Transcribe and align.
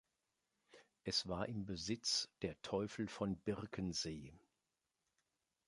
Es 1.03 1.27
war 1.27 1.47
im 1.47 1.67
Besitz 1.67 2.27
der 2.41 2.59
Teuffel 2.63 3.07
von 3.07 3.37
Birkensee. 3.37 4.33